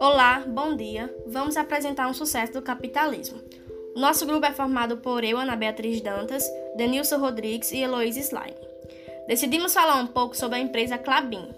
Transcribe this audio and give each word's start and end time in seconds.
Olá, 0.00 0.44
bom 0.46 0.74
dia. 0.74 1.14
Vamos 1.26 1.56
apresentar 1.56 2.08
um 2.08 2.14
sucesso 2.14 2.54
do 2.54 2.62
capitalismo. 2.62 3.38
O 3.94 4.00
nosso 4.00 4.24
grupo 4.24 4.46
é 4.46 4.52
formado 4.52 4.96
por 4.98 5.22
eu, 5.24 5.36
Ana 5.36 5.54
Beatriz 5.54 6.00
Dantas, 6.00 6.42
Denilson 6.76 7.18
Rodrigues 7.18 7.70
e 7.72 7.82
Heloísa 7.82 8.20
Slime. 8.20 8.56
Decidimos 9.28 9.74
falar 9.74 9.96
um 9.96 10.06
pouco 10.06 10.36
sobre 10.36 10.56
a 10.56 10.60
empresa 10.60 10.96
Clabin. 10.96 11.48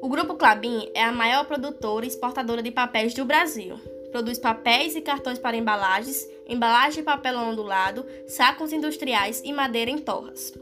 O 0.00 0.08
grupo 0.08 0.34
Clabin 0.34 0.88
é 0.94 1.02
a 1.02 1.10
maior 1.10 1.46
produtora 1.46 2.04
e 2.04 2.08
exportadora 2.08 2.62
de 2.62 2.70
papéis 2.70 3.12
do 3.12 3.24
Brasil. 3.24 3.76
Produz 4.12 4.38
papéis 4.38 4.94
e 4.94 5.00
cartões 5.00 5.40
para 5.40 5.56
embalagens, 5.56 6.28
embalagem 6.46 7.00
de 7.00 7.02
papel 7.02 7.36
ondulado, 7.36 8.06
sacos 8.28 8.72
industriais 8.72 9.42
e 9.44 9.52
madeira 9.52 9.90
em 9.90 9.98
torras. 9.98 10.52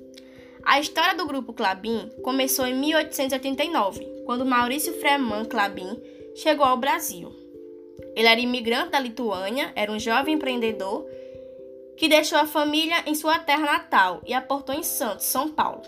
A 0.65 0.79
história 0.79 1.15
do 1.15 1.27
grupo 1.27 1.53
Clabin 1.53 2.11
começou 2.23 2.67
em 2.67 2.75
1889, 2.75 4.23
quando 4.25 4.47
Maurício 4.47 4.93
Freeman 5.01 5.45
Clabin 5.45 6.01
chegou 6.37 6.65
ao 6.65 6.77
Brasil. 6.77 7.33
Ele 8.15 8.29
era 8.29 8.41
imigrante 8.41 8.91
da 8.91 9.01
Lituânia, 9.01 9.73
era 9.75 9.91
um 9.91 9.99
jovem 9.99 10.35
empreendedor 10.35 11.07
que 11.97 12.09
deixou 12.09 12.39
a 12.39 12.47
família 12.47 13.03
em 13.07 13.15
sua 13.15 13.39
terra 13.39 13.65
natal 13.65 14.23
e 14.27 14.33
aportou 14.33 14.75
em 14.75 14.83
Santos, 14.83 15.27
São 15.27 15.49
Paulo. 15.51 15.83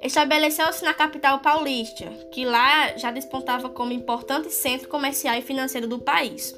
Estabeleceu-se 0.00 0.84
na 0.84 0.94
capital 0.94 1.40
paulista, 1.40 2.06
que 2.32 2.44
lá 2.44 2.96
já 2.96 3.10
despontava 3.10 3.68
como 3.68 3.92
importante 3.92 4.50
centro 4.50 4.88
comercial 4.88 5.34
e 5.36 5.42
financeiro 5.42 5.88
do 5.88 5.98
país. 5.98 6.54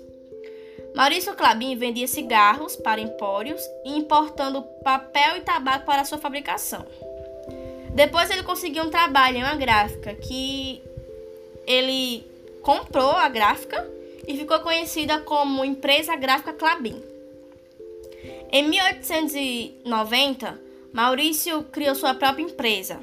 Maurício 0.94 1.34
Clabin 1.34 1.76
vendia 1.76 2.06
cigarros 2.06 2.76
para 2.76 3.00
empórios 3.00 3.62
e 3.84 3.96
importando 3.96 4.62
papel 4.84 5.36
e 5.36 5.40
tabaco 5.40 5.86
para 5.86 6.04
sua 6.04 6.18
fabricação. 6.18 6.84
Depois 8.00 8.30
ele 8.30 8.42
conseguiu 8.42 8.84
um 8.84 8.88
trabalho 8.88 9.36
em 9.36 9.42
uma 9.42 9.56
gráfica 9.56 10.14
que 10.14 10.80
ele 11.66 12.26
comprou 12.62 13.10
a 13.10 13.28
gráfica 13.28 13.86
e 14.26 14.34
ficou 14.38 14.58
conhecida 14.60 15.18
como 15.18 15.62
Empresa 15.62 16.16
Gráfica 16.16 16.54
Clabin. 16.54 16.98
Em 18.50 18.66
1890, 18.66 20.58
Maurício 20.94 21.62
criou 21.64 21.94
sua 21.94 22.14
própria 22.14 22.42
empresa, 22.42 22.98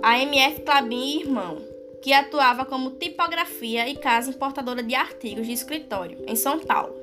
a 0.00 0.16
MF 0.20 0.60
Clabin 0.60 1.22
Irmão, 1.22 1.60
que 2.00 2.12
atuava 2.12 2.64
como 2.64 2.92
tipografia 2.92 3.88
e 3.88 3.96
casa 3.96 4.30
importadora 4.30 4.80
de 4.80 4.94
artigos 4.94 5.44
de 5.44 5.52
escritório 5.54 6.24
em 6.28 6.36
São 6.36 6.60
Paulo. 6.60 6.94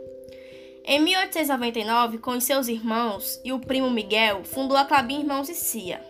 Em 0.85 1.01
1899, 1.01 2.19
com 2.19 2.39
seus 2.39 2.69
irmãos 2.69 3.41
e 3.43 3.51
o 3.51 3.59
primo 3.59 3.91
Miguel, 3.91 4.45
fundou 4.45 4.77
a 4.77 4.85
Clabin 4.85 5.19
Irmãos 5.19 5.49
e 5.49 5.55
Cia. 5.55 6.06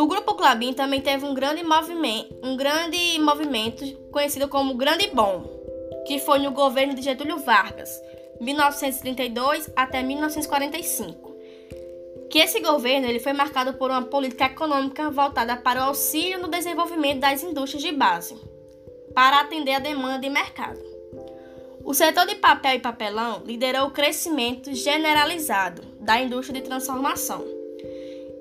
O 0.00 0.06
grupo 0.06 0.34
Clabin 0.34 0.72
também 0.72 1.02
teve 1.02 1.26
um 1.26 1.34
grande 1.34 1.62
movimento, 1.62 2.34
um 2.42 2.56
grande 2.56 3.18
movimento 3.18 3.84
conhecido 4.10 4.48
como 4.48 4.72
Grande 4.72 5.08
Bom, 5.08 5.44
que 6.06 6.18
foi 6.18 6.38
no 6.38 6.52
governo 6.52 6.94
de 6.94 7.02
Getúlio 7.02 7.36
Vargas, 7.36 7.90
1932 8.40 9.70
até 9.76 10.02
1945. 10.02 11.36
Que 12.30 12.38
esse 12.38 12.60
governo 12.60 13.08
ele 13.08 13.20
foi 13.20 13.34
marcado 13.34 13.74
por 13.74 13.90
uma 13.90 14.00
política 14.00 14.46
econômica 14.46 15.10
voltada 15.10 15.54
para 15.58 15.80
o 15.80 15.88
auxílio 15.88 16.40
no 16.40 16.48
desenvolvimento 16.48 17.20
das 17.20 17.42
indústrias 17.42 17.82
de 17.82 17.92
base, 17.92 18.34
para 19.14 19.40
atender 19.40 19.74
a 19.74 19.80
demanda 19.80 20.18
de 20.18 20.30
mercado. 20.30 20.80
O 21.84 21.92
setor 21.92 22.26
de 22.26 22.36
papel 22.36 22.76
e 22.76 22.80
papelão 22.80 23.42
liderou 23.44 23.88
o 23.88 23.90
crescimento 23.90 24.72
generalizado 24.72 25.82
da 26.00 26.18
indústria 26.18 26.58
de 26.58 26.66
transformação 26.66 27.59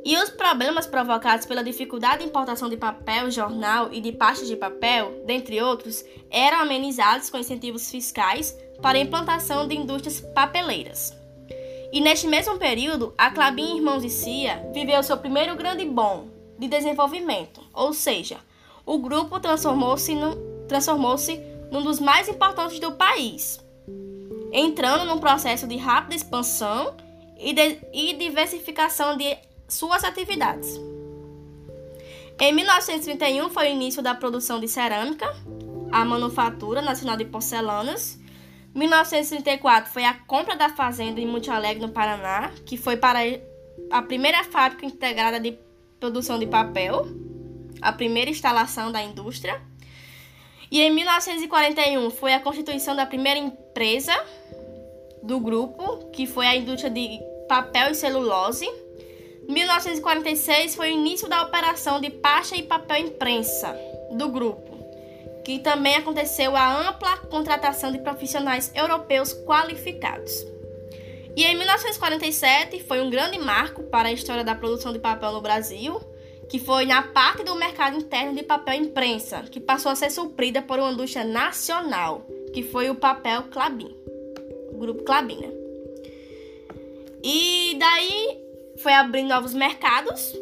e 0.05 0.17
os 0.17 0.29
problemas 0.29 0.87
provocados 0.87 1.45
pela 1.45 1.63
dificuldade 1.63 2.19
de 2.19 2.29
importação 2.29 2.69
de 2.69 2.77
papel, 2.77 3.29
jornal 3.29 3.89
e 3.91 3.99
de 3.99 4.11
pastas 4.11 4.47
de 4.47 4.55
papel, 4.55 5.23
dentre 5.25 5.61
outros, 5.61 6.03
eram 6.29 6.59
amenizados 6.59 7.29
com 7.29 7.37
incentivos 7.37 7.89
fiscais 7.89 8.57
para 8.81 8.97
a 8.97 9.01
implantação 9.01 9.67
de 9.67 9.75
indústrias 9.75 10.21
papeleiras. 10.33 11.13
E 11.91 11.99
neste 11.99 12.27
mesmo 12.27 12.57
período, 12.57 13.13
a 13.17 13.31
Clabin 13.31 13.77
Irmãos 13.77 14.03
e 14.03 14.09
Cia 14.09 14.63
viveu 14.73 15.01
seu 15.03 15.17
primeiro 15.17 15.55
grande 15.55 15.85
boom 15.85 16.29
de 16.57 16.67
desenvolvimento, 16.67 17.61
ou 17.73 17.93
seja, 17.93 18.37
o 18.85 18.97
grupo 18.99 19.39
transformou-se 19.39 20.15
transformou 20.67 21.15
num 21.71 21.83
dos 21.83 21.99
mais 21.99 22.27
importantes 22.27 22.79
do 22.79 22.91
país, 22.91 23.59
entrando 24.51 25.05
num 25.05 25.19
processo 25.19 25.67
de 25.67 25.77
rápida 25.77 26.15
expansão 26.15 26.95
e, 27.37 27.53
de, 27.53 27.79
e 27.93 28.13
diversificação 28.13 29.15
de 29.17 29.37
suas 29.69 30.03
atividades. 30.03 30.79
Em 32.39 32.53
1931 32.53 33.49
foi 33.49 33.67
o 33.67 33.71
início 33.71 34.01
da 34.01 34.15
produção 34.15 34.59
de 34.59 34.67
cerâmica, 34.67 35.27
a 35.91 36.05
Manufatura 36.05 36.81
Nacional 36.81 37.17
de 37.17 37.25
Porcelanas. 37.25 38.17
1934 38.73 39.91
foi 39.91 40.05
a 40.05 40.13
compra 40.13 40.55
da 40.55 40.69
fazenda 40.69 41.19
em 41.19 41.27
Monte 41.27 41.49
Alegre, 41.49 41.81
no 41.81 41.91
Paraná, 41.91 42.51
que 42.65 42.77
foi 42.77 42.95
para 42.95 43.19
a 43.91 44.01
primeira 44.01 44.43
fábrica 44.43 44.85
integrada 44.85 45.39
de 45.39 45.57
produção 45.99 46.39
de 46.39 46.47
papel, 46.47 47.07
a 47.81 47.91
primeira 47.91 48.29
instalação 48.29 48.91
da 48.91 49.01
indústria. 49.01 49.61
E 50.71 50.81
em 50.81 50.91
1941 50.91 52.09
foi 52.11 52.33
a 52.33 52.39
constituição 52.39 52.95
da 52.95 53.05
primeira 53.05 53.39
empresa 53.39 54.13
do 55.23 55.39
grupo, 55.39 56.09
que 56.11 56.25
foi 56.25 56.45
a 56.45 56.55
indústria 56.55 56.91
de 56.91 57.19
papel 57.47 57.91
e 57.91 57.95
celulose. 57.95 58.69
1946 59.49 60.75
foi 60.75 60.91
o 60.91 60.93
início 60.93 61.27
da 61.27 61.41
operação 61.41 61.99
de 61.99 62.11
pasta 62.11 62.55
e 62.55 62.61
papel 62.61 62.97
imprensa 62.97 63.75
do 64.11 64.29
grupo, 64.29 64.77
que 65.43 65.57
também 65.57 65.95
aconteceu 65.95 66.55
a 66.55 66.87
ampla 66.87 67.17
contratação 67.17 67.91
de 67.91 67.97
profissionais 67.97 68.71
europeus 68.75 69.33
qualificados. 69.33 70.31
E 71.35 71.43
em 71.43 71.55
1947 71.57 72.83
foi 72.83 73.01
um 73.01 73.09
grande 73.09 73.39
marco 73.39 73.81
para 73.83 74.09
a 74.09 74.11
história 74.11 74.43
da 74.43 74.53
produção 74.53 74.93
de 74.93 74.99
papel 74.99 75.31
no 75.31 75.41
Brasil, 75.41 75.99
que 76.47 76.59
foi 76.59 76.85
na 76.85 77.01
parte 77.01 77.43
do 77.43 77.55
mercado 77.55 77.97
interno 77.97 78.35
de 78.35 78.43
papel 78.43 78.75
imprensa, 78.75 79.41
que 79.49 79.59
passou 79.59 79.91
a 79.91 79.95
ser 79.95 80.11
suprida 80.11 80.61
por 80.61 80.77
uma 80.77 80.91
indústria 80.91 81.25
nacional, 81.25 82.23
que 82.53 82.61
foi 82.61 82.91
o 82.91 82.95
papel 82.95 83.43
Clabin, 83.49 83.95
o 84.71 84.77
grupo 84.77 85.03
Clabin, 85.03 85.37
né? 85.37 85.51
E 87.23 87.75
daí 87.79 88.48
foi 88.81 88.93
abrir 88.93 89.23
novos 89.23 89.53
mercados. 89.53 90.33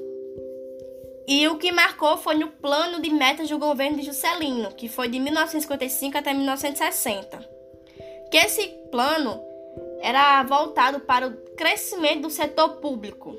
E 1.28 1.48
o 1.48 1.58
que 1.58 1.72
marcou 1.72 2.18
foi 2.18 2.36
no 2.36 2.48
plano 2.48 3.02
de 3.02 3.09
metas 3.09 3.50
do 3.50 3.59
governo 3.59 3.98
de 3.98 4.03
Juscelino, 4.03 4.74
que 4.74 4.88
foi 4.88 5.09
de 5.09 5.20
1955 5.20 6.18
até 6.18 6.34
1960. 6.34 7.38
Que 8.31 8.38
esse 8.38 8.68
plano 8.90 9.42
era 10.02 10.42
voltado 10.44 11.02
para 11.02 11.28
o 11.28 11.34
crescimento 11.56 12.22
do 12.22 12.30
setor 12.30 12.78
público, 12.78 13.36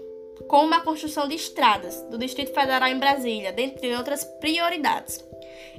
como 0.49 0.75
a 0.75 0.81
construção 0.81 1.29
de 1.29 1.35
estradas 1.35 2.03
do 2.11 2.19
Distrito 2.19 2.53
Federal 2.53 2.89
em 2.89 2.99
Brasília, 2.99 3.53
dentre 3.53 3.95
outras 3.97 4.25
prioridades, 4.25 5.25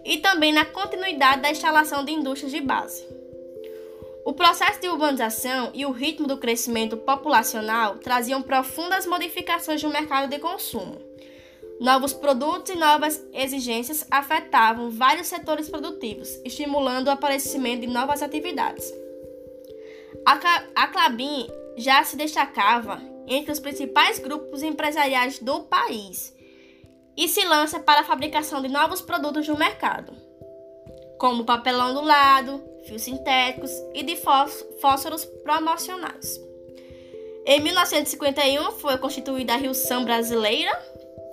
e 0.04 0.18
também 0.18 0.54
na 0.54 0.66
continuidade 0.66 1.42
da 1.42 1.52
instalação 1.52 2.04
de 2.04 2.12
indústrias 2.12 2.52
de 2.52 2.62
base. 2.62 3.19
O 4.30 4.34
processo 4.34 4.80
de 4.80 4.88
urbanização 4.88 5.72
e 5.74 5.88
o 5.88 5.92
ritmo 5.92 6.28
do 6.28 6.38
crescimento 6.38 6.96
populacional 6.96 7.96
traziam 7.96 8.44
profundas 8.44 9.08
modificações 9.08 9.82
no 9.82 9.90
mercado 9.90 10.30
de 10.30 10.38
consumo. 10.38 11.02
Novos 11.82 12.14
produtos 12.14 12.72
e 12.72 12.78
novas 12.78 13.26
exigências 13.34 14.06
afetavam 14.12 14.92
vários 14.92 15.26
setores 15.26 15.68
produtivos, 15.68 16.30
estimulando 16.46 17.08
o 17.08 17.10
aparecimento 17.10 17.82
de 17.82 17.88
novas 17.88 18.22
atividades. 18.22 18.94
A 20.76 20.88
Clabin 20.90 21.48
já 21.76 22.04
se 22.04 22.16
destacava 22.16 23.02
entre 23.26 23.52
os 23.52 23.60
principais 23.60 24.20
grupos 24.20 24.62
empresariais 24.62 25.40
do 25.40 25.62
país 25.62 26.36
e 27.18 27.28
se 27.28 27.44
lança 27.46 27.80
para 27.80 28.02
a 28.02 28.06
fabricação 28.06 28.62
de 28.62 28.68
novos 28.68 29.02
produtos 29.02 29.48
no 29.48 29.58
mercado, 29.58 30.14
como 31.18 31.46
papelão 31.46 31.96
do 31.96 32.02
lado, 32.02 32.69
fios 32.90 33.04
sintéticos 33.04 33.72
e 33.94 34.04
de 34.04 34.18
fósforos 34.82 35.24
promocionais. 35.24 36.42
Em 37.46 37.62
1951 37.62 38.72
foi 38.74 38.98
constituída 38.98 39.54
a 39.54 39.58
Rio 39.58 39.74
São 39.74 40.04
Brasileira, 40.04 40.72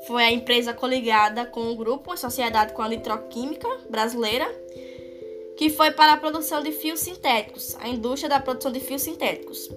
foi 0.07 0.23
a 0.23 0.31
empresa 0.31 0.73
coligada 0.73 1.45
com 1.47 1.73
o 1.73 1.77
grupo 1.77 2.13
a 2.13 2.17
Sociedade 2.17 2.75
com 2.75 2.83
a 2.83 2.89
Nitroquímica 2.89 3.69
Brasileira, 3.91 4.47
que 5.57 5.71
foi 5.71 5.91
para 5.91 6.13
a 6.13 6.17
produção 6.17 6.63
de 6.63 6.71
fios 6.71 7.01
sintéticos, 7.01 7.77
a 7.81 7.89
indústria 7.89 8.29
da 8.29 8.39
produção 8.39 8.71
de 8.71 8.79
fios 8.79 9.03
sintéticos. 9.03 9.69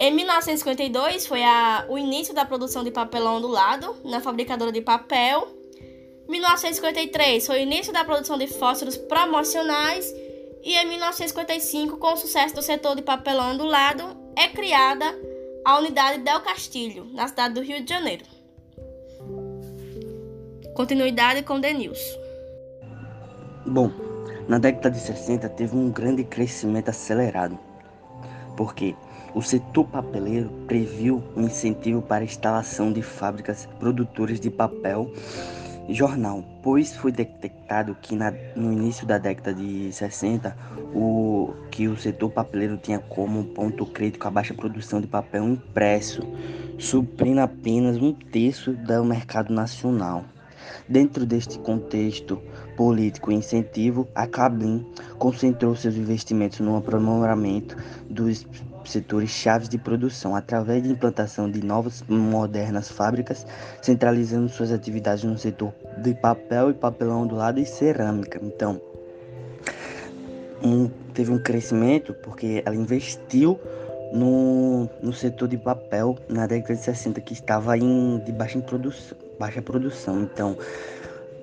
Em 0.00 0.12
1952 0.12 1.26
foi 1.26 1.42
a, 1.42 1.86
o 1.88 1.96
início 1.96 2.34
da 2.34 2.44
produção 2.44 2.82
de 2.82 2.90
papelão 2.90 3.36
ondulado 3.36 3.96
na 4.04 4.20
fabricadora 4.20 4.72
de 4.72 4.80
papel. 4.80 5.48
1953 6.28 7.46
foi 7.46 7.60
o 7.60 7.62
início 7.62 7.92
da 7.92 8.04
produção 8.04 8.36
de 8.36 8.46
fósforos 8.46 8.96
promocionais 8.96 10.12
e 10.66 10.74
em 10.74 10.84
1955, 10.84 11.96
com 11.96 12.12
o 12.12 12.16
sucesso 12.16 12.56
do 12.56 12.60
setor 12.60 12.96
de 12.96 13.02
papelão 13.02 13.56
do 13.56 13.64
lado, 13.64 14.16
é 14.34 14.48
criada 14.48 15.04
a 15.64 15.78
unidade 15.78 16.24
Del 16.24 16.40
Castilho, 16.40 17.06
na 17.12 17.28
cidade 17.28 17.54
do 17.54 17.62
Rio 17.62 17.84
de 17.84 17.88
Janeiro. 17.88 18.24
Continuidade 20.74 21.44
com 21.44 21.60
Denilson. 21.60 22.18
Bom, 23.64 23.92
na 24.48 24.58
década 24.58 24.90
de 24.90 24.98
60 24.98 25.48
teve 25.50 25.76
um 25.76 25.88
grande 25.88 26.24
crescimento 26.24 26.88
acelerado, 26.88 27.56
porque 28.56 28.96
o 29.36 29.42
setor 29.42 29.86
papeleiro 29.86 30.50
previu 30.66 31.22
um 31.36 31.42
incentivo 31.42 32.02
para 32.02 32.22
a 32.22 32.26
instalação 32.26 32.92
de 32.92 33.02
fábricas 33.02 33.68
produtoras 33.78 34.40
de 34.40 34.50
papel 34.50 35.12
jornal, 35.88 36.44
pois 36.62 36.96
foi 36.96 37.12
detectado 37.12 37.96
que 38.00 38.16
na, 38.16 38.32
no 38.54 38.72
início 38.72 39.06
da 39.06 39.18
década 39.18 39.54
de 39.54 39.92
60 39.92 40.56
o, 40.94 41.54
que 41.70 41.88
o 41.88 41.96
setor 41.96 42.30
papeleiro 42.30 42.76
tinha 42.76 42.98
como 42.98 43.44
ponto 43.44 43.86
crítico 43.86 44.26
a 44.26 44.30
baixa 44.30 44.54
produção 44.54 45.00
de 45.00 45.06
papel 45.06 45.44
impresso, 45.44 46.22
suprindo 46.78 47.40
apenas 47.40 47.96
um 47.96 48.12
terço 48.12 48.72
do 48.72 49.04
mercado 49.04 49.52
nacional. 49.52 50.24
Dentro 50.88 51.24
deste 51.24 51.58
contexto 51.60 52.40
político 52.76 53.30
e 53.30 53.34
incentivo, 53.34 54.08
a 54.14 54.26
Cablin 54.26 54.84
concentrou 55.18 55.74
seus 55.76 55.96
investimentos 55.96 56.60
no 56.60 56.76
aprimoramento 56.76 57.76
dos 58.10 58.46
setores 58.90 59.30
chaves 59.30 59.68
de 59.68 59.78
produção 59.78 60.34
através 60.34 60.82
da 60.82 60.88
implantação 60.88 61.50
de 61.50 61.64
novas 61.64 62.02
modernas 62.08 62.90
fábricas, 62.90 63.46
centralizando 63.82 64.48
suas 64.48 64.72
atividades 64.72 65.24
no 65.24 65.36
setor 65.36 65.72
de 66.02 66.14
papel 66.14 66.70
e 66.70 66.74
papelão 66.74 67.26
do 67.26 67.34
lado 67.34 67.60
e 67.60 67.66
cerâmica. 67.66 68.40
Então, 68.42 68.80
um, 70.62 70.88
teve 71.12 71.30
um 71.32 71.38
crescimento 71.38 72.14
porque 72.22 72.62
ela 72.64 72.74
investiu 72.74 73.58
no, 74.12 74.88
no 75.02 75.12
setor 75.12 75.48
de 75.48 75.56
papel 75.56 76.16
na 76.28 76.46
década 76.46 76.74
de 76.74 76.84
60 76.84 77.20
que 77.20 77.32
estava 77.32 77.76
em, 77.76 78.18
de 78.24 78.32
baixa, 78.32 78.58
produção, 78.60 79.18
baixa 79.38 79.60
produção. 79.60 80.22
Então, 80.22 80.56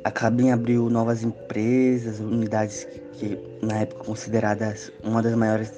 a 0.04 0.12
Cabin 0.12 0.52
abriu 0.52 0.90
novas 0.90 1.24
empresas, 1.24 2.20
unidades 2.20 2.88
que 3.14 3.40
na 3.62 3.80
época 3.80 4.04
consideradas 4.04 4.92
uma 5.04 5.22
das 5.22 5.36
maiores 5.36 5.72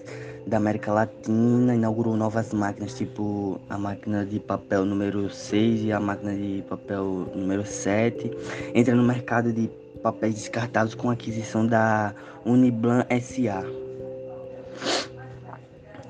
da 0.46 0.58
América 0.58 0.92
Latina, 0.94 1.74
inaugurou 1.74 2.16
novas 2.16 2.54
máquinas, 2.54 2.94
tipo 2.94 3.60
a 3.70 3.78
máquina 3.78 4.26
de 4.26 4.40
papel 4.40 4.86
número 4.86 5.30
6 5.30 5.86
e 5.86 5.92
a 5.92 6.00
máquina 6.00 6.34
de 6.34 6.64
papel 6.70 7.32
número 7.36 7.66
7. 7.66 8.32
Entra 8.74 8.96
no 8.96 9.04
mercado 9.04 9.52
de 9.52 9.70
papéis 10.04 10.36
descartados 10.36 10.94
com 10.94 11.10
aquisição 11.10 11.66
da 11.66 12.14
Uniblan 12.46 13.06
SA. 13.22 13.66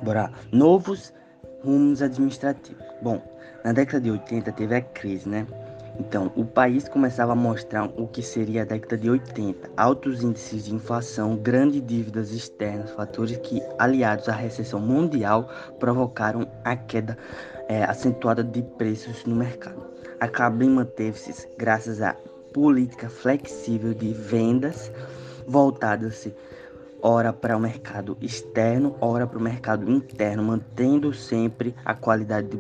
Bora. 0.02 0.30
Novos 0.52 1.14
rumos 1.64 2.02
administrativos. 2.02 2.84
Bom, 3.02 3.22
na 3.64 3.72
década 3.72 4.02
de 4.02 4.12
80 4.12 4.52
teve 4.52 4.76
a 4.76 4.82
crise, 4.82 5.28
né? 5.28 5.48
Então, 6.00 6.32
o 6.36 6.44
país 6.44 6.90
começava 6.90 7.32
a 7.32 7.36
mostrar 7.36 7.86
o 7.98 8.08
que 8.08 8.22
seria 8.22 8.64
a 8.64 8.66
década 8.66 8.98
de 8.98 9.10
80. 9.10 9.70
Altos 9.78 10.22
índices 10.22 10.66
de 10.66 10.76
inflação, 10.76 11.38
grandes 11.38 11.86
dívidas 11.86 12.32
externas, 12.32 12.92
fatores 12.92 13.38
que, 13.38 13.62
aliados 13.80 14.28
à 14.28 14.34
recessão 14.34 14.80
mundial, 14.80 15.50
provocaram 15.80 16.48
a 16.64 16.76
queda 16.76 17.18
é, 17.70 17.84
acentuada 17.84 18.44
de 18.44 18.62
preços 18.62 19.26
no 19.26 19.36
mercado. 19.36 19.82
A 20.20 20.28
Cabrim 20.28 20.70
manteve-se 20.70 21.48
graças 21.58 22.02
à 22.02 22.14
política 22.54 23.10
flexível 23.10 23.94
de 23.94 24.14
vendas 24.14 24.92
voltadas 25.48 26.28
ora 27.08 27.32
para 27.32 27.56
o 27.56 27.60
mercado 27.60 28.18
externo, 28.20 28.96
ora 29.00 29.28
para 29.28 29.38
o 29.38 29.42
mercado 29.42 29.92
interno, 29.92 30.42
mantendo 30.42 31.14
sempre 31.14 31.76
a 31.86 31.94
qualidade 31.94 32.60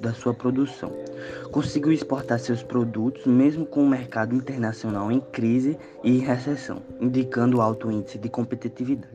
da 0.00 0.14
sua 0.14 0.32
produção. 0.32 0.90
Conseguiu 1.52 1.92
exportar 1.92 2.38
seus 2.38 2.62
produtos 2.62 3.26
mesmo 3.26 3.66
com 3.66 3.82
o 3.82 3.88
mercado 3.88 4.34
internacional 4.34 5.12
em 5.12 5.20
crise 5.20 5.78
e 6.02 6.16
recessão, 6.16 6.80
indicando 6.98 7.60
alto 7.60 7.90
índice 7.90 8.16
de 8.16 8.30
competitividade. 8.30 9.14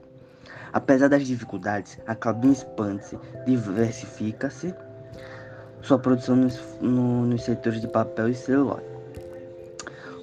Apesar 0.71 1.07
das 1.07 1.25
dificuldades, 1.25 1.97
a 2.05 2.13
Cabin 2.13 2.51
expande-se, 2.51 3.17
diversifica-se 3.47 4.75
sua 5.81 5.97
produção 5.97 6.35
nos, 6.35 6.61
no, 6.79 7.25
nos 7.25 7.43
setores 7.43 7.81
de 7.81 7.87
papel 7.87 8.29
e 8.29 8.35
celulose 8.35 8.90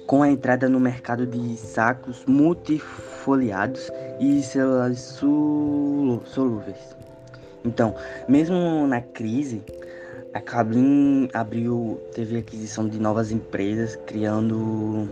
com 0.09 0.23
a 0.23 0.27
entrada 0.27 0.67
no 0.67 0.79
mercado 0.79 1.27
de 1.27 1.55
sacos 1.55 2.25
multifoliados 2.25 3.91
e 4.19 4.41
celulares 4.41 5.01
solúveis. 6.25 6.97
Então, 7.63 7.93
mesmo 8.27 8.87
na 8.87 9.01
crise, 9.01 9.61
a 10.33 10.41
Cablin 10.41 11.29
abriu, 11.31 12.01
teve 12.15 12.39
aquisição 12.39 12.89
de 12.89 12.99
novas 12.99 13.29
empresas, 13.29 13.99
criando 14.07 15.07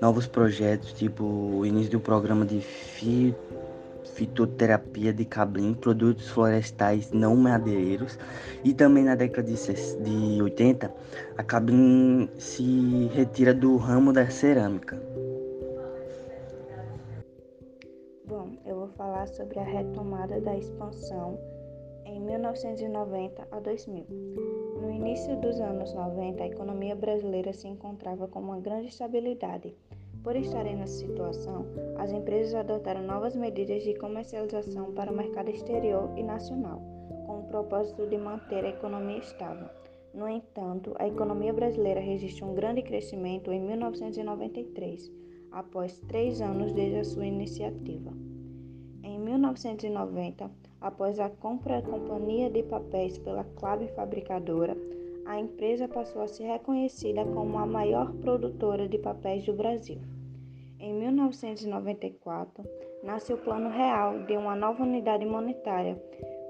novos 0.00 0.26
projetos, 0.26 0.92
tipo 0.94 1.22
o 1.24 1.64
início 1.64 1.92
do 1.92 2.00
programa 2.00 2.44
de 2.44 2.60
fitoterapia 4.04 5.12
de 5.12 5.24
cablim, 5.24 5.74
produtos 5.74 6.28
florestais 6.28 7.10
não 7.12 7.36
madeireiros 7.36 8.18
e 8.64 8.72
também 8.72 9.04
na 9.04 9.14
década 9.14 9.48
de, 9.50 9.56
de 9.56 10.42
80 10.42 10.92
a 11.36 11.42
cablim 11.42 12.28
se 12.38 13.08
retira 13.14 13.54
do 13.54 13.76
ramo 13.76 14.12
da 14.12 14.28
cerâmica. 14.30 15.00
Bom, 18.26 18.50
eu 18.64 18.76
vou 18.76 18.88
falar 18.88 19.26
sobre 19.28 19.58
a 19.58 19.64
retomada 19.64 20.40
da 20.40 20.56
expansão 20.56 21.38
em 22.04 22.20
1990 22.20 23.48
a 23.50 23.60
2000. 23.60 24.06
No 24.80 24.90
início 24.90 25.36
dos 25.40 25.60
anos 25.60 25.92
90, 25.94 26.42
a 26.42 26.46
economia 26.46 26.94
brasileira 26.94 27.52
se 27.52 27.68
encontrava 27.68 28.26
com 28.28 28.40
uma 28.40 28.58
grande 28.60 28.88
estabilidade 28.88 29.74
por 30.22 30.36
estarem 30.36 30.76
nessa 30.76 30.98
situação, 30.98 31.66
as 31.96 32.12
empresas 32.12 32.54
adotaram 32.54 33.02
novas 33.02 33.34
medidas 33.34 33.82
de 33.82 33.94
comercialização 33.94 34.92
para 34.92 35.10
o 35.10 35.16
mercado 35.16 35.50
exterior 35.50 36.10
e 36.16 36.22
nacional, 36.22 36.82
com 37.26 37.40
o 37.40 37.44
propósito 37.44 38.06
de 38.06 38.18
manter 38.18 38.64
a 38.64 38.68
economia 38.68 39.18
estável. 39.18 39.68
No 40.12 40.28
entanto, 40.28 40.94
a 40.98 41.06
economia 41.06 41.52
brasileira 41.52 42.00
registrou 42.00 42.50
um 42.50 42.54
grande 42.54 42.82
crescimento 42.82 43.52
em 43.52 43.60
1993, 43.60 45.10
após 45.52 45.98
três 46.08 46.40
anos 46.40 46.72
desde 46.72 46.98
a 46.98 47.04
sua 47.04 47.26
iniciativa. 47.26 48.12
Em 49.02 49.18
1990, 49.18 50.50
após 50.80 51.18
a 51.18 51.30
compra 51.30 51.80
da 51.80 51.88
companhia 51.88 52.50
de 52.50 52.62
papéis 52.64 53.18
pela 53.18 53.44
Clave 53.44 53.88
Fabricadora, 53.88 54.76
a 55.26 55.38
empresa 55.38 55.88
passou 55.88 56.22
a 56.22 56.28
ser 56.28 56.44
reconhecida 56.44 57.24
como 57.24 57.58
a 57.58 57.66
maior 57.66 58.12
produtora 58.14 58.88
de 58.88 58.98
papéis 58.98 59.44
do 59.44 59.52
Brasil. 59.52 59.98
Em 60.78 60.94
1994, 60.94 62.64
nasce 63.02 63.32
o 63.32 63.38
Plano 63.38 63.68
Real 63.68 64.20
de 64.24 64.36
uma 64.36 64.56
nova 64.56 64.82
unidade 64.82 65.26
monetária, 65.26 66.00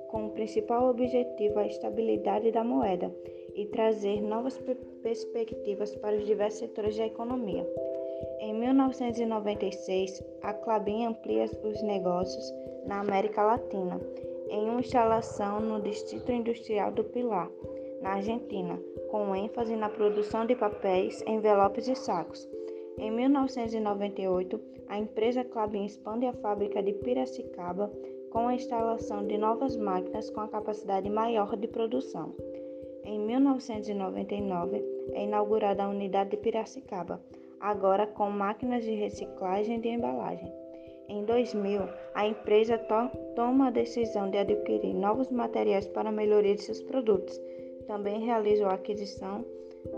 com 0.08 0.26
o 0.26 0.30
principal 0.30 0.88
objetivo 0.88 1.58
a 1.58 1.66
estabilidade 1.66 2.50
da 2.52 2.64
moeda 2.64 3.14
e 3.54 3.66
trazer 3.66 4.20
novas 4.20 4.60
perspectivas 5.02 5.94
para 5.96 6.16
os 6.16 6.26
diversos 6.26 6.60
setores 6.60 6.96
da 6.96 7.06
economia. 7.06 7.66
Em 8.40 8.54
1996, 8.54 10.22
a 10.42 10.52
Clabin 10.52 11.06
amplia 11.06 11.44
os 11.62 11.82
negócios 11.82 12.54
na 12.86 13.00
América 13.00 13.42
Latina, 13.42 14.00
em 14.48 14.68
uma 14.68 14.80
instalação 14.80 15.60
no 15.60 15.80
Distrito 15.80 16.32
Industrial 16.32 16.90
do 16.90 17.04
Pilar, 17.04 17.48
na 18.00 18.14
Argentina, 18.14 18.78
com 19.11 19.35
ênfase 19.35 19.76
na 19.76 19.88
produção 19.88 20.47
de 20.47 20.54
papéis, 20.54 21.23
envelopes 21.26 21.88
e 21.88 21.95
sacos. 21.95 22.49
Em 22.99 23.11
1998, 23.11 24.61
a 24.88 24.99
empresa 24.99 25.45
Clabin 25.45 25.85
expande 25.85 26.26
a 26.26 26.33
fábrica 26.33 26.83
de 26.83 26.92
Piracicaba 26.92 27.90
com 28.30 28.49
a 28.49 28.54
instalação 28.54 29.26
de 29.26 29.37
novas 29.37 29.76
máquinas 29.76 30.30
com 30.30 30.40
a 30.40 30.49
capacidade 30.49 31.11
maior 31.11 31.57
de 31.57 31.69
produção. 31.69 32.35
Em 33.04 33.19
1999, 33.19 34.85
é 35.12 35.25
inaugurada 35.25 35.85
a 35.85 35.88
unidade 35.88 36.30
de 36.30 36.37
Piracicaba, 36.37 37.21
agora 37.59 38.07
com 38.07 38.30
máquinas 38.30 38.85
de 38.85 38.95
reciclagem 38.95 39.80
de 39.80 39.88
embalagem. 39.88 40.52
Em 41.09 41.25
2000, 41.25 41.83
a 42.14 42.26
empresa 42.26 42.78
to 42.78 43.11
toma 43.35 43.66
a 43.66 43.71
decisão 43.71 44.30
de 44.30 44.38
adquirir 44.38 44.95
novos 44.95 45.28
materiais 45.30 45.88
para 45.88 46.12
melhoria 46.12 46.54
de 46.54 46.62
seus 46.62 46.80
produtos. 46.83 47.37
Também 47.90 48.20
realizou 48.20 48.68
a 48.68 48.75
aquisição 48.75 49.44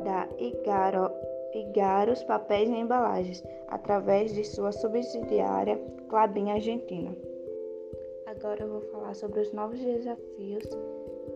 da 0.03 0.27
Igaro 0.39 1.11
Igaros 1.53 2.25
Papéis 2.25 2.67
e 2.71 2.73
Embalagens, 2.73 3.45
através 3.69 4.33
de 4.33 4.45
sua 4.45 4.73
subsidiária 4.73 5.79
Clabin 6.09 6.53
Argentina. 6.53 7.15
Agora 8.25 8.63
eu 8.63 8.69
vou 8.71 8.81
falar 8.81 9.15
sobre 9.15 9.41
os 9.41 9.53
novos 9.53 9.79
desafios 9.79 10.65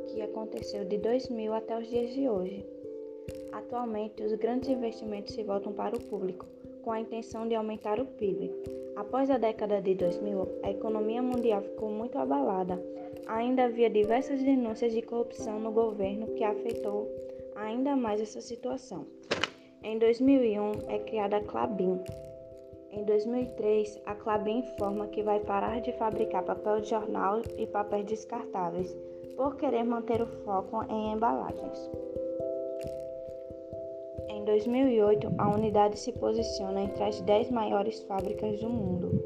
que 0.09 0.23
aconteceu 0.23 0.83
de 0.87 0.97
2000 0.97 1.53
até 1.53 1.79
os 1.79 1.87
dias 1.89 2.15
de 2.15 2.27
hoje. 2.27 2.65
Atualmente, 3.53 4.23
os 4.23 4.33
grandes 4.33 4.71
investimentos 4.71 5.35
se 5.35 5.43
voltam 5.43 5.75
para 5.75 5.95
o 5.95 6.03
público, 6.05 6.47
com 6.83 6.91
a 6.91 7.01
intenção 7.01 7.47
de 7.47 7.55
aumentar 7.55 8.01
o 8.01 8.07
PIB. 8.07 8.51
Após 8.97 9.31
a 9.31 9.37
década 9.37 9.83
de 9.83 9.95
2000, 9.95 10.49
a 10.63 10.71
economia 10.71 11.21
mundial 11.21 11.61
ficou 11.61 11.91
muito 11.91 12.17
abalada. 12.17 12.83
Ainda 13.26 13.64
havia 13.64 13.90
diversas 13.90 14.42
denúncias 14.42 14.92
de 14.92 15.02
corrupção 15.02 15.59
no 15.59 15.73
governo 15.73 16.28
que 16.35 16.45
afetou 16.45 17.11
ainda 17.56 17.97
mais 17.97 18.21
essa 18.21 18.40
situação. 18.40 19.04
Em 19.83 19.99
2001 19.99 20.88
é 20.88 20.99
criada 21.00 21.38
a 21.38 21.40
Clabin. 21.40 22.00
Em 22.90 23.04
2003, 23.04 24.00
a 24.06 24.14
Clabin 24.14 24.59
informa 24.59 25.09
que 25.09 25.23
vai 25.23 25.40
parar 25.40 25.80
de 25.80 25.92
fabricar 25.92 26.45
papel 26.45 26.80
de 26.80 26.90
jornal 26.90 27.42
e 27.59 27.66
papéis 27.66 28.06
descartáveis 28.06 28.97
por 29.37 29.56
querer 29.56 29.85
manter 29.85 30.23
o 30.23 30.26
foco 30.45 30.83
em 30.88 31.12
embalagens. 31.12 31.90
Em 34.28 34.45
2008, 34.45 35.35
a 35.37 35.49
unidade 35.50 35.99
se 35.99 36.12
posiciona 36.12 36.83
entre 36.83 37.02
as 37.02 37.21
10 37.21 37.50
maiores 37.50 38.02
fábricas 38.04 38.61
do 38.61 38.68
mundo. 38.68 39.25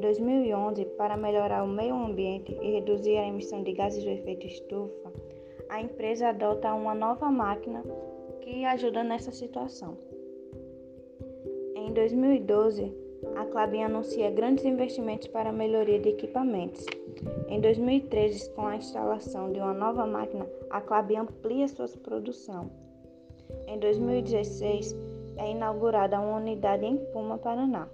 Em 0.00 0.02
2011, 0.02 0.86
para 0.96 1.14
melhorar 1.14 1.62
o 1.62 1.68
meio 1.68 1.94
ambiente 1.94 2.56
e 2.62 2.72
reduzir 2.72 3.18
a 3.18 3.28
emissão 3.28 3.62
de 3.62 3.74
gases 3.74 4.02
do 4.02 4.08
efeito 4.08 4.46
estufa, 4.46 5.12
a 5.68 5.82
empresa 5.82 6.30
adota 6.30 6.72
uma 6.72 6.94
nova 6.94 7.30
máquina 7.30 7.84
que 8.40 8.64
ajuda 8.64 9.04
nessa 9.04 9.30
situação. 9.30 9.98
Em 11.76 11.92
2012, 11.92 12.90
a 13.36 13.44
Clabin 13.44 13.82
anuncia 13.82 14.30
grandes 14.30 14.64
investimentos 14.64 15.28
para 15.28 15.50
a 15.50 15.52
melhoria 15.52 16.00
de 16.00 16.08
equipamentos. 16.08 16.86
Em 17.46 17.60
2013, 17.60 18.48
com 18.54 18.66
a 18.66 18.76
instalação 18.76 19.52
de 19.52 19.60
uma 19.60 19.74
nova 19.74 20.06
máquina, 20.06 20.48
a 20.70 20.80
Clabin 20.80 21.16
amplia 21.16 21.68
sua 21.68 21.86
produção. 22.02 22.70
Em 23.66 23.78
2016, 23.78 24.96
é 25.36 25.50
inaugurada 25.50 26.18
uma 26.18 26.38
unidade 26.38 26.86
em 26.86 26.96
Puma, 27.12 27.36
Paraná. 27.36 27.86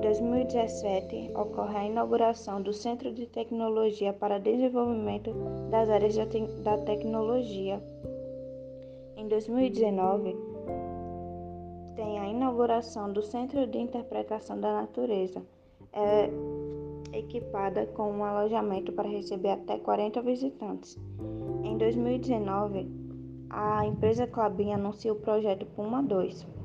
Em 0.00 0.02
2017, 0.02 1.32
ocorre 1.34 1.76
a 1.76 1.84
inauguração 1.84 2.62
do 2.62 2.72
Centro 2.72 3.12
de 3.12 3.26
Tecnologia 3.26 4.14
para 4.14 4.38
Desenvolvimento 4.38 5.30
das 5.70 5.90
Áreas 5.90 6.16
da 6.16 6.78
Tecnologia. 6.78 7.82
Em 9.14 9.28
2019, 9.28 10.34
tem 11.94 12.18
a 12.18 12.26
inauguração 12.26 13.12
do 13.12 13.20
Centro 13.20 13.66
de 13.66 13.76
Interpretação 13.76 14.58
da 14.58 14.72
Natureza, 14.72 15.42
é 15.92 16.30
equipada 17.12 17.84
com 17.88 18.10
um 18.10 18.24
alojamento 18.24 18.92
para 18.92 19.06
receber 19.06 19.50
até 19.50 19.76
40 19.76 20.22
visitantes. 20.22 20.98
Em 21.62 21.76
2019, 21.76 22.88
a 23.50 23.84
empresa 23.84 24.26
Clabin 24.26 24.72
anunciou 24.72 25.14
o 25.16 25.20
projeto 25.20 25.66
Puma 25.66 26.02
2. 26.02 26.59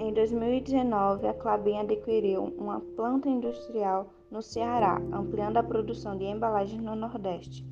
Em 0.00 0.14
2019, 0.14 1.26
a 1.26 1.34
Clabin 1.34 1.76
adquiriu 1.76 2.44
uma 2.56 2.80
planta 2.96 3.28
industrial 3.28 4.06
no 4.30 4.40
Ceará, 4.40 4.96
ampliando 5.12 5.58
a 5.58 5.62
produção 5.62 6.16
de 6.16 6.24
embalagens 6.24 6.82
no 6.82 6.96
Nordeste. 6.96 7.62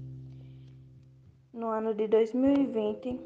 No 1.55 1.69
ano 1.69 1.95
de 1.95 2.07
2020, 2.07 3.19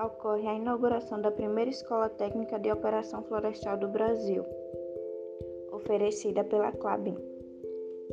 ocorre 0.00 0.46
a 0.46 0.54
inauguração 0.54 1.20
da 1.20 1.32
primeira 1.32 1.68
Escola 1.68 2.08
Técnica 2.08 2.56
de 2.56 2.70
Operação 2.70 3.24
Florestal 3.24 3.76
do 3.76 3.88
Brasil, 3.88 4.44
oferecida 5.72 6.44
pela 6.44 6.70
Clabin. 6.70 7.16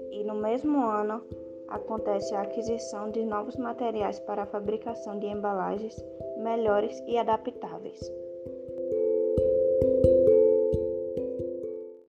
E 0.09 0.23
no 0.23 0.33
mesmo 0.33 0.83
ano, 0.83 1.23
acontece 1.67 2.33
a 2.33 2.41
aquisição 2.41 3.11
de 3.11 3.23
novos 3.23 3.55
materiais 3.57 4.19
para 4.19 4.41
a 4.41 4.47
fabricação 4.47 5.19
de 5.19 5.27
embalagens 5.27 5.95
melhores 6.39 6.99
e 7.05 7.15
adaptáveis. 7.19 8.20